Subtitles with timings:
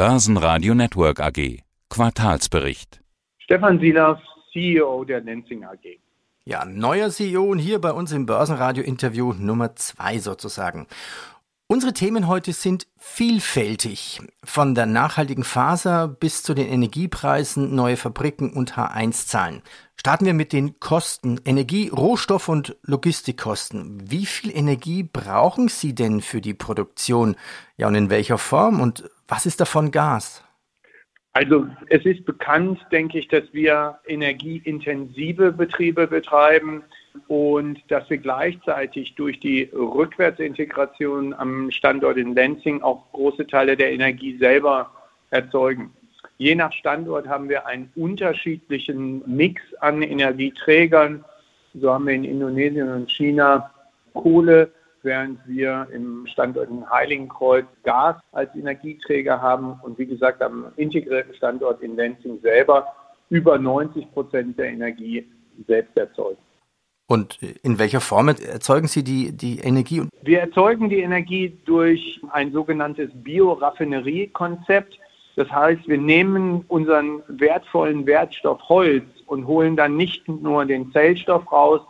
[0.00, 1.58] Börsenradio Network AG.
[1.90, 3.02] Quartalsbericht.
[3.36, 4.18] Stefan Silas,
[4.50, 6.00] CEO der Lenzing AG.
[6.46, 10.86] Ja, neuer CEO und hier bei uns im Börsenradio-Interview Nummer zwei sozusagen.
[11.72, 14.20] Unsere Themen heute sind vielfältig.
[14.42, 19.62] Von der nachhaltigen Faser bis zu den Energiepreisen, neue Fabriken und H1-Zahlen.
[19.94, 21.38] Starten wir mit den Kosten.
[21.44, 24.10] Energie, Rohstoff und Logistikkosten.
[24.10, 27.36] Wie viel Energie brauchen Sie denn für die Produktion?
[27.76, 28.80] Ja, und in welcher Form?
[28.80, 30.42] Und was ist davon Gas?
[31.34, 36.82] Also es ist bekannt, denke ich, dass wir energieintensive Betriebe betreiben
[37.28, 43.92] und dass wir gleichzeitig durch die Rückwärtsintegration am Standort in Lenzing auch große Teile der
[43.92, 44.90] Energie selber
[45.30, 45.92] erzeugen.
[46.38, 51.24] Je nach Standort haben wir einen unterschiedlichen Mix an Energieträgern.
[51.74, 53.70] So haben wir in Indonesien und China
[54.14, 54.70] Kohle,
[55.02, 61.34] während wir im Standort in Heiligenkreuz Gas als Energieträger haben und wie gesagt am integrierten
[61.34, 62.86] Standort in Lenzing selber
[63.28, 65.26] über 90 Prozent der Energie
[65.66, 66.38] selbst erzeugen.
[67.10, 70.02] Und in welcher Form erzeugen Sie die, die Energie?
[70.22, 74.96] Wir erzeugen die Energie durch ein sogenanntes Bioraffineriekonzept.
[75.34, 81.50] Das heißt, wir nehmen unseren wertvollen Wertstoff Holz und holen dann nicht nur den Zellstoff
[81.50, 81.80] raus,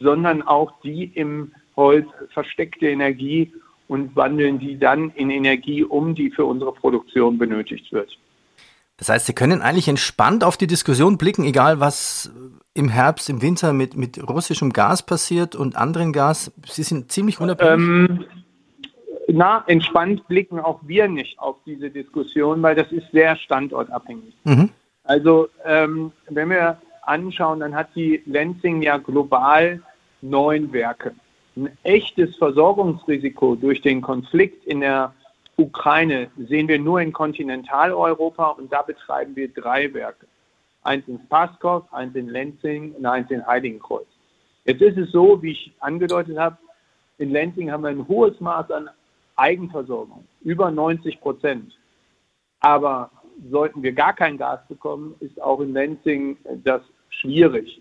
[0.00, 3.52] sondern auch die im Holz versteckte Energie
[3.86, 8.18] und wandeln die dann in Energie um, die für unsere Produktion benötigt wird.
[8.96, 12.32] Das heißt, Sie können eigentlich entspannt auf die Diskussion blicken, egal was
[12.74, 16.52] im Herbst, im Winter mit, mit russischem Gas passiert und anderen Gas.
[16.66, 18.10] Sie sind ziemlich unabhängig.
[18.10, 18.24] Ähm,
[19.28, 24.34] na, entspannt blicken auch wir nicht auf diese Diskussion, weil das ist sehr standortabhängig.
[24.44, 24.70] Mhm.
[25.04, 29.82] Also, ähm, wenn wir anschauen, dann hat die Lenzing ja global
[30.22, 31.14] neun Werke.
[31.56, 35.14] Ein echtes Versorgungsrisiko durch den Konflikt in der
[35.56, 40.26] Ukraine sehen wir nur in Kontinentaleuropa und da betreiben wir drei Werke.
[40.82, 44.06] Eins in Spaskov, eins in Lenzing und eins in Heiligenkreuz.
[44.64, 46.58] Jetzt ist es so, wie ich angedeutet habe,
[47.18, 48.90] in Lenzing haben wir ein hohes Maß an
[49.36, 51.78] Eigenversorgung, über 90 Prozent.
[52.60, 53.10] Aber
[53.50, 57.80] sollten wir gar kein Gas bekommen, ist auch in Lenzing das schwierig.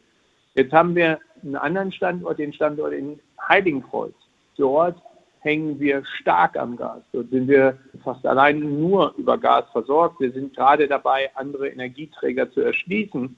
[0.56, 4.14] Jetzt haben wir einen anderen Standort, den Standort in Heiligenkreuz.
[4.58, 5.02] Dort
[5.44, 7.02] hängen wir stark am Gas.
[7.12, 10.20] Dort sind wir fast allein nur über Gas versorgt.
[10.20, 13.36] Wir sind gerade dabei, andere Energieträger zu erschließen.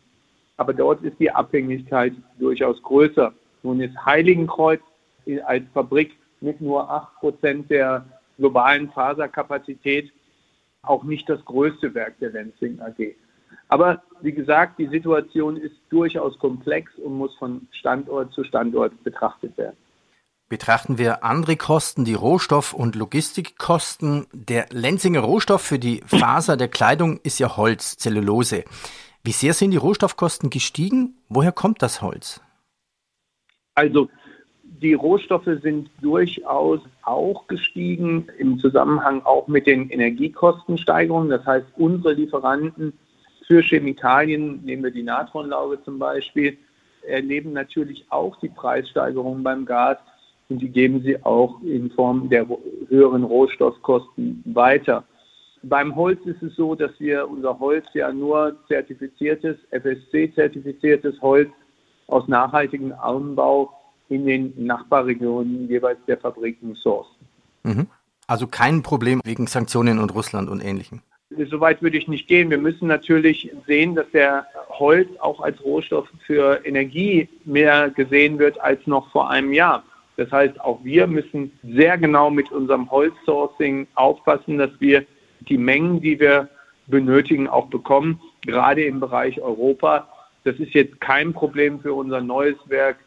[0.57, 3.33] Aber dort ist die Abhängigkeit durchaus größer.
[3.63, 4.81] Nun ist Heiligenkreuz
[5.45, 8.05] als Fabrik mit nur 8% der
[8.37, 10.11] globalen Faserkapazität
[10.83, 13.15] auch nicht das größte Werk der Lenzing AG.
[13.69, 19.57] Aber wie gesagt, die Situation ist durchaus komplex und muss von Standort zu Standort betrachtet
[19.57, 19.77] werden.
[20.47, 24.27] Betrachten wir andere Kosten, die Rohstoff- und Logistikkosten.
[24.31, 28.63] Der Lenzinger Rohstoff für die Faser der Kleidung ist ja Holz, Zellulose.
[29.23, 31.15] Wie sehr sind die Rohstoffkosten gestiegen?
[31.29, 32.41] Woher kommt das Holz?
[33.73, 34.07] Also
[34.63, 41.31] die Rohstoffe sind durchaus auch gestiegen im Zusammenhang auch mit den Energiekostensteigerungen.
[41.31, 42.93] Das heißt, unsere Lieferanten
[43.47, 46.55] für Chemikalien, nehmen wir die Natronlauge zum Beispiel,
[47.01, 49.97] erleben natürlich auch die Preissteigerungen beim Gas
[50.49, 52.45] und die geben sie auch in Form der
[52.89, 55.03] höheren Rohstoffkosten weiter.
[55.63, 61.49] Beim Holz ist es so, dass wir unser Holz ja nur zertifiziertes, FSC-zertifiziertes Holz
[62.07, 63.71] aus nachhaltigem Anbau
[64.09, 67.15] in den Nachbarregionen jeweils der Fabriken sourcen.
[67.63, 67.87] Mhm.
[68.27, 71.01] Also kein Problem wegen Sanktionen und Russland und Ähnlichem.
[71.49, 72.51] Soweit würde ich nicht gehen.
[72.51, 78.59] Wir müssen natürlich sehen, dass der Holz auch als Rohstoff für Energie mehr gesehen wird
[78.61, 79.83] als noch vor einem Jahr.
[80.17, 85.05] Das heißt, auch wir müssen sehr genau mit unserem Holzsourcing aufpassen, dass wir
[85.41, 86.49] die Mengen, die wir
[86.87, 90.07] benötigen, auch bekommen, gerade im Bereich Europa.
[90.43, 92.97] Das ist jetzt kein Problem für unser neues Werk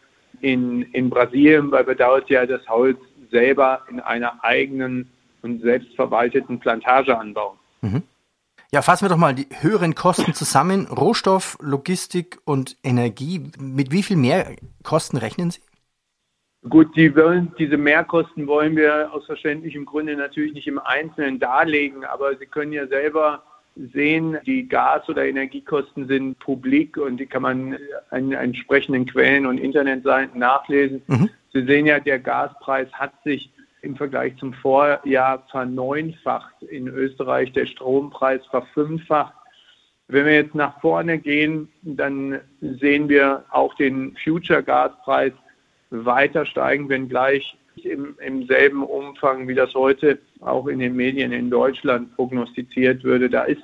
[0.40, 2.98] in, in Brasilien, weil wir dort ja das Holz
[3.30, 5.10] selber in einer eigenen
[5.42, 7.56] und selbstverwalteten Plantage anbauen.
[7.80, 8.02] Mhm.
[8.70, 10.86] Ja, fassen wir doch mal die höheren Kosten zusammen.
[10.86, 13.50] Rohstoff, Logistik und Energie.
[13.58, 15.60] Mit wie viel mehr Kosten rechnen Sie?
[16.68, 22.04] Gut, die wollen, diese Mehrkosten wollen wir aus verständlichem Grunde natürlich nicht im Einzelnen darlegen,
[22.04, 23.42] aber Sie können ja selber
[23.92, 27.78] sehen, die Gas- oder Energiekosten sind publik und die kann man
[28.10, 31.02] an entsprechenden Quellen und Internetseiten nachlesen.
[31.06, 31.30] Mhm.
[31.52, 33.50] Sie sehen ja, der Gaspreis hat sich
[33.82, 39.34] im Vergleich zum Vorjahr verneunfacht, in Österreich der Strompreis verfünffacht.
[40.08, 45.32] Wenn wir jetzt nach vorne gehen, dann sehen wir auch den Future-Gaspreis
[45.90, 51.50] weiter steigen, wenngleich im, im selben Umfang, wie das heute auch in den Medien in
[51.50, 53.30] Deutschland prognostiziert würde.
[53.30, 53.62] Da ist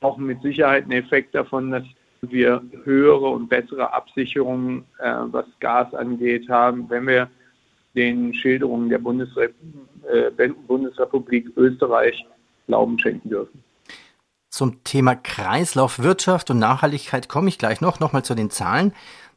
[0.00, 1.84] auch mit Sicherheit ein Effekt davon, dass
[2.20, 7.30] wir höhere und bessere Absicherungen, äh, was Gas angeht, haben, wenn wir
[7.94, 9.50] den Schilderungen der Bundesre
[10.12, 12.26] äh, Bundesrepublik Österreich
[12.66, 13.62] Glauben schenken dürfen.
[14.50, 18.00] Zum Thema Kreislaufwirtschaft und Nachhaltigkeit komme ich gleich noch.
[18.00, 18.92] Nochmal zu den Zahlen.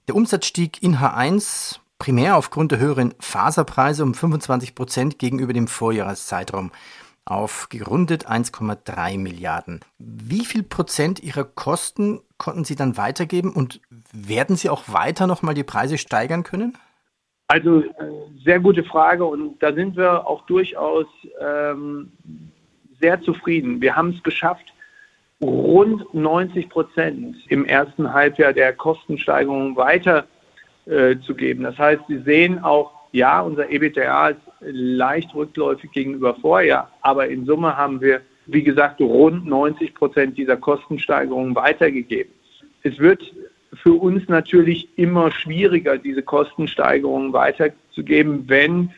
[0.08, 5.68] Der Umsatz stieg in H1 primär aufgrund der höheren Faserpreise um 25 Prozent gegenüber dem
[5.68, 6.72] Vorjahreszeitraum
[7.26, 9.82] auf gerundet 1,3 Milliarden.
[10.00, 13.82] Wie viel Prozent Ihrer Kosten konnten Sie dann weitergeben und
[14.12, 16.76] werden Sie auch weiter nochmal die Preise steigern können?
[17.48, 17.84] Also
[18.44, 21.06] sehr gute Frage und da sind wir auch durchaus
[21.40, 22.12] ähm,
[23.00, 23.82] sehr zufrieden.
[23.82, 24.74] Wir haben es geschafft,
[25.42, 30.39] rund 90 Prozent im ersten Halbjahr der Kostensteigerungen weiterzugeben.
[30.90, 31.16] Äh,
[31.56, 37.46] das heißt, Sie sehen auch, ja, unser EBITDA ist leicht rückläufig gegenüber Vorjahr, aber in
[37.46, 42.32] Summe haben wir, wie gesagt, rund 90 Prozent dieser Kostensteigerungen weitergegeben.
[42.84, 43.22] Es wird
[43.74, 48.92] für uns natürlich immer schwieriger, diese Kostensteigerungen weiterzugeben, wenn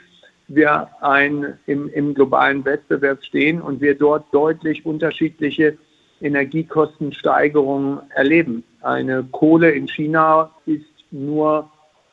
[0.47, 5.77] wir ein, im, im globalen Wettbewerb stehen und wir dort deutlich unterschiedliche
[6.21, 8.63] Energiekostensteigerungen erleben.
[8.81, 11.70] Eine Kohle in China ist nur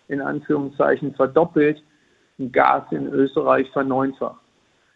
[0.09, 1.83] in Anführungszeichen verdoppelt,
[2.39, 4.41] ein Gas in Österreich verneunfacht.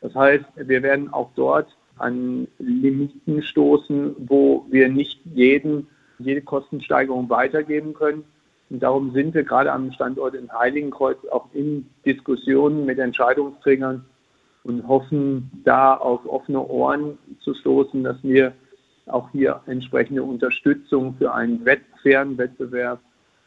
[0.01, 1.69] Das heißt, wir werden auch dort
[1.99, 5.87] an Limiten stoßen, wo wir nicht jeden,
[6.19, 8.25] jede Kostensteigerung weitergeben können.
[8.71, 14.05] Und darum sind wir gerade am Standort in Heiligenkreuz auch in Diskussionen mit Entscheidungsträgern
[14.65, 18.53] und hoffen, da auf offene Ohren zu stoßen, dass wir
[19.07, 21.67] auch hier entsprechende Unterstützung für einen
[22.03, 23.01] fairen Wettbewerb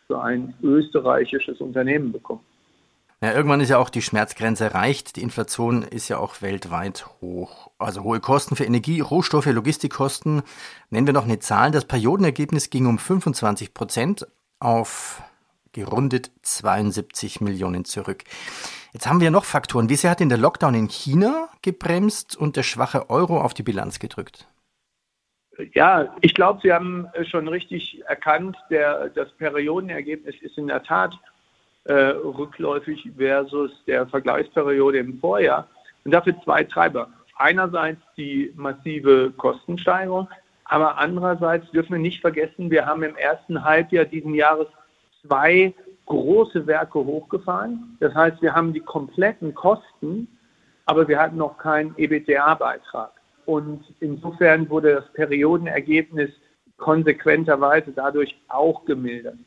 [0.07, 2.41] für ein österreichisches Unternehmen bekommen.
[3.21, 5.15] Ja, irgendwann ist ja auch die Schmerzgrenze erreicht.
[5.15, 7.71] Die Inflation ist ja auch weltweit hoch.
[7.79, 10.43] Also hohe Kosten für Energie, Rohstoffe, Logistikkosten.
[10.89, 11.71] Nennen wir noch eine Zahl.
[11.71, 14.27] Das Periodenergebnis ging um 25 Prozent
[14.59, 15.23] auf
[15.71, 18.23] gerundet 72 Millionen zurück.
[18.93, 19.89] Jetzt haben wir noch Faktoren.
[19.89, 23.63] Wie sehr hat denn der Lockdown in China gebremst und der schwache Euro auf die
[23.63, 24.47] Bilanz gedrückt?
[25.73, 31.13] Ja, ich glaube, Sie haben schon richtig erkannt, der, das Periodenergebnis ist in der Tat
[31.85, 35.67] äh, rückläufig versus der Vergleichsperiode im Vorjahr.
[36.03, 37.09] Und dafür zwei Treiber.
[37.37, 40.27] Einerseits die massive Kostensteigerung,
[40.65, 44.67] aber andererseits dürfen wir nicht vergessen, wir haben im ersten Halbjahr diesen Jahres
[45.21, 45.73] zwei
[46.05, 47.97] große Werke hochgefahren.
[47.99, 50.27] Das heißt, wir haben die kompletten Kosten,
[50.85, 53.11] aber wir hatten noch keinen EBTA-Beitrag.
[53.45, 56.31] Und insofern wurde das Periodenergebnis
[56.77, 59.37] konsequenterweise dadurch auch gemildert.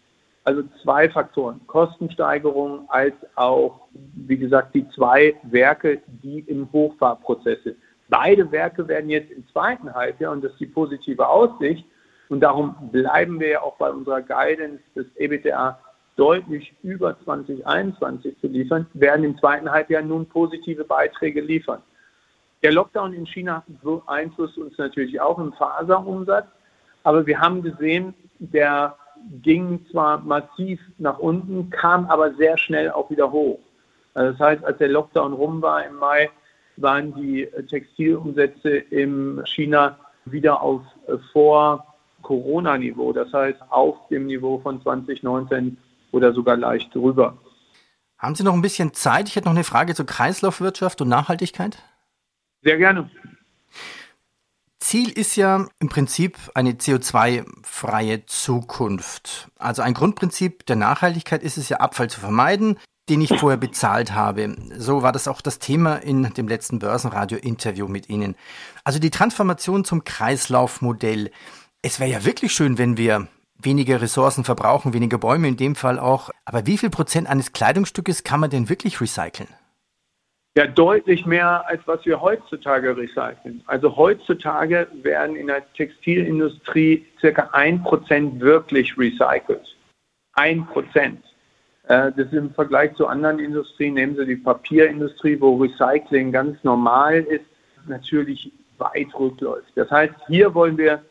[0.45, 7.77] Also zwei Faktoren, Kostensteigerung als auch, wie gesagt, die zwei Werke, die im Hochfahrprozess sind.
[8.09, 11.85] Beide Werke werden jetzt im zweiten Halbjahr, und das ist die positive Aussicht,
[12.31, 15.79] und darum bleiben wir ja auch bei unserer Guidance des EBTA
[16.17, 21.83] deutlich über 2021 zu liefern, werden im zweiten Halbjahr nun positive Beiträge liefern.
[22.63, 26.47] Der Lockdown in China beeinflusst uns natürlich auch im Faserumsatz,
[27.05, 28.97] aber wir haben gesehen, der
[29.43, 33.61] ging zwar massiv nach unten, kam aber sehr schnell auch wieder hoch.
[34.15, 36.31] Also das heißt, als der Lockdown rum war im Mai,
[36.77, 40.83] waren die Textilumsätze in China wieder auf
[41.33, 45.77] Vor-Corona-Niveau, das heißt auf dem Niveau von 2019
[46.13, 47.37] oder sogar leicht drüber.
[48.19, 49.29] Haben Sie noch ein bisschen Zeit?
[49.29, 51.79] Ich hätte noch eine Frage zur Kreislaufwirtschaft und Nachhaltigkeit.
[52.63, 53.11] Sehr gerne.
[54.81, 59.49] Ziel ist ja im Prinzip eine CO2-freie Zukunft.
[59.59, 64.13] Also ein Grundprinzip der Nachhaltigkeit ist es ja, Abfall zu vermeiden, den ich vorher bezahlt
[64.13, 64.57] habe.
[64.77, 68.35] So war das auch das Thema in dem letzten Börsenradio-Interview mit Ihnen.
[68.85, 71.31] Also die Transformation zum Kreislaufmodell.
[71.83, 75.99] Es wäre ja wirklich schön, wenn wir weniger Ressourcen verbrauchen, weniger Bäume in dem Fall
[75.99, 76.31] auch.
[76.45, 79.49] Aber wie viel Prozent eines Kleidungsstückes kann man denn wirklich recyceln?
[80.59, 83.63] Ja deutlich mehr, als was wir heutzutage recyceln.
[83.67, 89.77] Also heutzutage werden in der Textilindustrie circa ein Prozent wirklich recycelt.
[90.33, 91.23] Ein Prozent.
[91.85, 96.63] Äh, das ist im Vergleich zu anderen Industrien, nehmen Sie die Papierindustrie, wo Recycling ganz
[96.65, 97.47] normal ist,
[97.87, 99.71] natürlich weit rückläuft.
[99.77, 101.05] Das heißt, hier wollen wir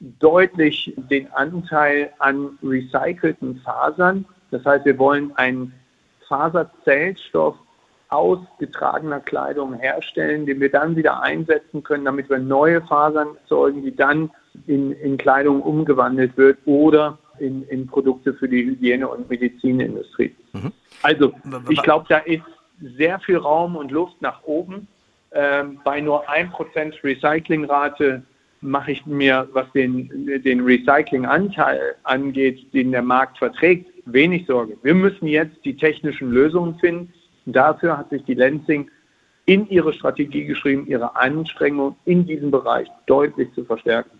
[0.00, 5.74] deutlich den Anteil an recycelten Fasern, das heißt, wir wollen einen
[6.26, 7.56] Faserzellstoff
[8.14, 13.94] ausgetragener Kleidung herstellen, den wir dann wieder einsetzen können, damit wir neue Fasern erzeugen, die
[13.94, 14.30] dann
[14.66, 20.34] in, in Kleidung umgewandelt wird oder in, in Produkte für die Hygiene- und Medizinindustrie.
[20.52, 20.72] Mhm.
[21.02, 21.32] Also
[21.68, 22.42] ich glaube, da ist
[22.80, 24.86] sehr viel Raum und Luft nach oben.
[25.32, 28.22] Ähm, bei nur 1% Recyclingrate
[28.60, 30.08] mache ich mir, was den,
[30.42, 34.76] den Recyclinganteil angeht, den der Markt verträgt, wenig Sorge.
[34.82, 37.12] Wir müssen jetzt die technischen Lösungen finden.
[37.46, 38.90] Dafür hat sich die Lenzing
[39.46, 44.18] in ihre Strategie geschrieben, ihre Anstrengungen in diesem Bereich deutlich zu verstärken.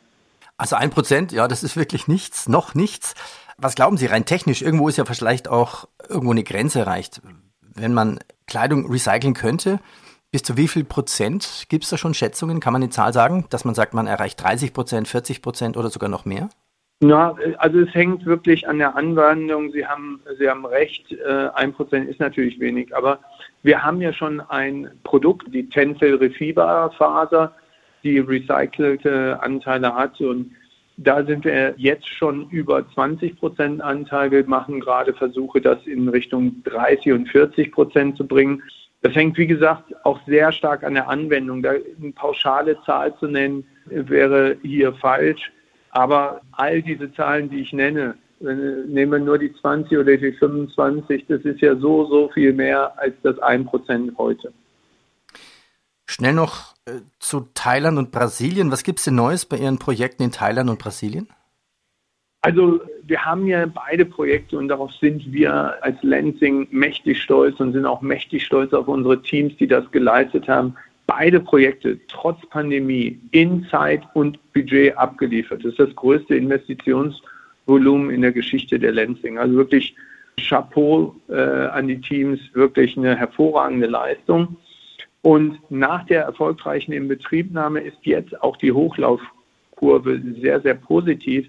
[0.56, 3.14] Also ein Prozent, ja, das ist wirklich nichts, noch nichts.
[3.56, 4.62] Was glauben Sie rein technisch?
[4.62, 7.22] Irgendwo ist ja vielleicht auch irgendwo eine Grenze erreicht.
[7.60, 9.80] Wenn man Kleidung recyceln könnte,
[10.30, 12.60] bis zu wie viel Prozent gibt es da schon Schätzungen?
[12.60, 15.90] Kann man eine Zahl sagen, dass man sagt, man erreicht 30 Prozent, 40 Prozent oder
[15.90, 16.48] sogar noch mehr?
[17.06, 19.70] Na, also es hängt wirklich an der Anwendung.
[19.72, 23.18] Sie haben, Sie haben recht, äh, ein Prozent ist natürlich wenig, aber
[23.62, 27.52] wir haben ja schon ein Produkt, die Tencel Refiber Faser,
[28.04, 30.52] die recycelte Anteile hat und
[30.96, 34.30] da sind wir jetzt schon über 20 Prozent Anteil.
[34.30, 38.62] Wir machen gerade Versuche, das in Richtung 30 und 40 Prozent zu bringen.
[39.02, 41.62] Das hängt, wie gesagt, auch sehr stark an der Anwendung.
[41.62, 45.52] Da eine pauschale Zahl zu nennen, wäre hier falsch.
[45.94, 51.26] Aber all diese Zahlen, die ich nenne, nehmen wir nur die 20 oder die 25,
[51.28, 54.52] das ist ja so, so viel mehr als das 1% heute.
[56.06, 58.72] Schnell noch äh, zu Thailand und Brasilien.
[58.72, 61.28] Was gibt es denn Neues bei Ihren Projekten in Thailand und Brasilien?
[62.42, 67.72] Also wir haben ja beide Projekte und darauf sind wir als Lansing mächtig stolz und
[67.72, 73.20] sind auch mächtig stolz auf unsere Teams, die das geleistet haben beide Projekte trotz Pandemie
[73.30, 75.64] in Zeit und Budget abgeliefert.
[75.64, 79.38] Das ist das größte Investitionsvolumen in der Geschichte der Lansing.
[79.38, 79.94] Also wirklich
[80.40, 84.56] Chapeau äh, an die Teams, wirklich eine hervorragende Leistung.
[85.22, 91.48] Und nach der erfolgreichen Inbetriebnahme ist jetzt auch die Hochlaufkurve sehr, sehr positiv,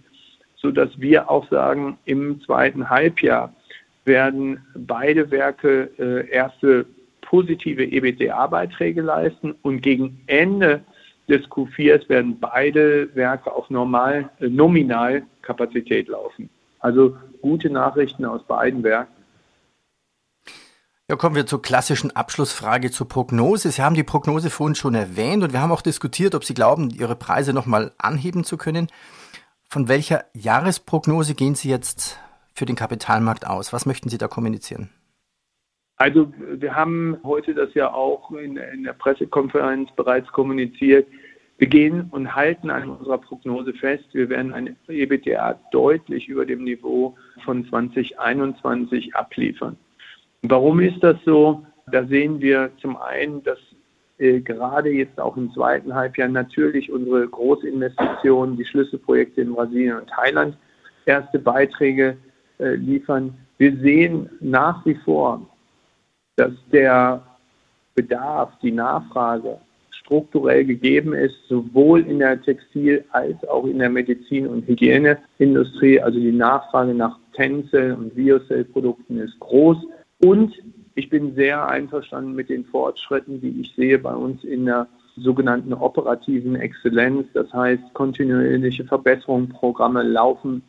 [0.55, 3.53] sodass wir auch sagen, im zweiten Halbjahr
[4.05, 6.85] werden beide Werke äh, erste
[7.35, 10.85] positive EBITDA-Beiträge leisten und gegen Ende
[11.27, 16.49] des Q4 werden beide Werke auf normal, äh, Nominalkapazität laufen.
[16.79, 19.11] Also gute Nachrichten aus beiden Werken.
[21.09, 23.69] Ja, kommen wir zur klassischen Abschlussfrage zur Prognose.
[23.69, 26.89] Sie haben die Prognose vorhin schon erwähnt und wir haben auch diskutiert, ob Sie glauben,
[26.89, 28.87] Ihre Preise nochmal anheben zu können.
[29.69, 32.17] Von welcher Jahresprognose gehen Sie jetzt
[32.53, 33.73] für den Kapitalmarkt aus?
[33.73, 34.89] Was möchten Sie da kommunizieren?
[35.97, 41.07] Also wir haben heute das ja auch in, in, der Pressekonferenz bereits kommuniziert.
[41.57, 44.03] Wir gehen und halten an unserer Prognose fest.
[44.11, 49.77] Wir werden ein EBTA deutlich über dem Niveau von 2021 abliefern.
[50.41, 51.65] Warum ist das so?
[51.89, 53.59] Da sehen wir zum einen, dass
[54.17, 60.09] äh, gerade jetzt auch im zweiten Halbjahr natürlich unsere Großinvestitionen, die Schlüsselprojekte in Brasilien und
[60.09, 60.57] Thailand
[61.05, 62.17] erste Beiträge
[62.59, 63.33] äh, liefern.
[63.57, 65.47] Wir sehen nach wie vor
[66.35, 67.21] dass der
[67.95, 69.57] Bedarf, die Nachfrage
[69.89, 75.99] strukturell gegeben ist, sowohl in der Textil- als auch in der Medizin- und Hygieneindustrie.
[75.99, 79.77] Also die Nachfrage nach Tencel- und Biocell-Produkten ist groß.
[80.23, 80.53] Und
[80.95, 84.87] ich bin sehr einverstanden mit den Fortschritten, die ich sehe bei uns in der
[85.17, 87.27] sogenannten operativen Exzellenz.
[87.33, 90.61] Das heißt, kontinuierliche Verbesserungsprogramme laufen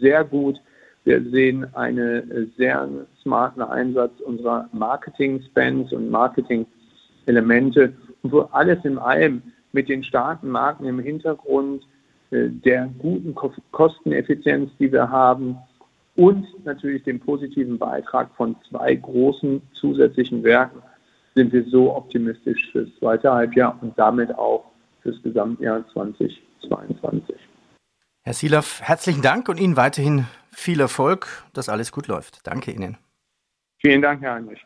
[0.00, 0.60] sehr gut.
[1.08, 2.86] Wir sehen einen sehr
[3.22, 7.94] smarten Einsatz unserer Marketing-Spends und Marketing-Elemente.
[8.22, 9.40] Und wo alles in allem
[9.72, 11.82] mit den starken Marken im Hintergrund,
[12.30, 13.34] äh, der guten
[13.70, 15.56] Kosteneffizienz, die wir haben
[16.14, 20.82] und natürlich dem positiven Beitrag von zwei großen zusätzlichen Werken
[21.34, 24.66] sind wir so optimistisch fürs zweite Halbjahr und damit auch
[25.00, 27.34] fürs Gesamtjahr 2022.
[28.24, 30.26] Herr Silaf, herzlichen Dank und Ihnen weiterhin
[30.58, 32.40] viel Erfolg, dass alles gut läuft.
[32.42, 32.98] Danke Ihnen.
[33.80, 34.60] Vielen Dank, Herr Heinrich.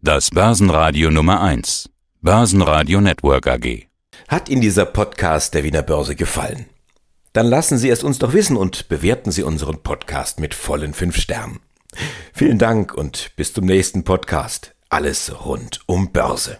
[0.00, 1.90] Das Börsenradio Nummer 1.
[2.20, 3.88] Börsenradio Network AG.
[4.28, 6.66] Hat Ihnen dieser Podcast der Wiener Börse gefallen?
[7.32, 11.16] Dann lassen Sie es uns doch wissen und bewerten Sie unseren Podcast mit vollen fünf
[11.16, 11.60] Sternen.
[12.32, 14.74] Vielen Dank und bis zum nächsten Podcast.
[14.88, 16.58] Alles rund um Börse.